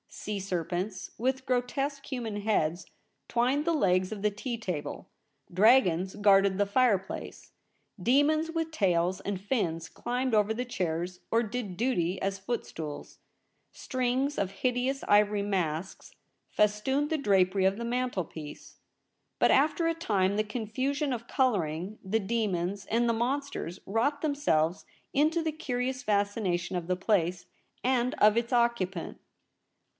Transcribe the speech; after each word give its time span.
Sea 0.09 0.39
serpents, 0.39 1.11
with 1.17 1.45
grotesque 1.45 2.05
human 2.07 2.41
heads, 2.41 2.85
twined 3.27 3.65
the 3.65 3.73
legs 3.73 4.11
of 4.11 4.23
the 4.23 4.31
tea 4.31 4.57
table; 4.57 5.07
dragons 5.53 6.15
guarded 6.15 6.57
the 6.57 6.65
fireplace; 6.65 7.51
demons 8.01 8.49
with 8.51 8.71
tails 8.71 9.21
and 9.21 9.39
fins 9.39 9.87
climbed 9.87 10.33
over 10.33 10.53
the 10.53 10.65
chairs, 10.65 11.21
or 11.31 11.43
did 11.43 11.77
duty 11.77 12.21
as 12.21 12.39
footstools; 12.39 13.19
strings 13.71 14.37
of 14.37 14.51
hideous 14.51 15.03
ivory 15.03 15.43
masks 15.43 16.11
festooned 16.49 17.09
the 17.09 17.17
drapery 17.17 17.63
of 17.63 17.77
the 17.77 17.85
mantelpiece. 17.85 18.77
But 19.39 19.51
after 19.51 19.87
a 19.87 19.93
time 19.93 20.35
the 20.35 20.43
confusion 20.43 21.13
of 21.13 21.27
colouring, 21.27 21.99
the 22.03 22.19
demons 22.19 22.85
and 22.87 23.07
the 23.07 23.13
monsters 23.13 23.79
wrought 23.85 24.21
them 24.21 24.35
selves 24.35 24.85
into 25.13 25.41
the 25.43 25.51
curious 25.53 26.03
fascination 26.03 26.75
of 26.75 26.87
the 26.87 26.97
place 26.97 27.45
and 27.83 28.13
of 28.15 28.35
its 28.35 28.51
occupant. 28.51 29.17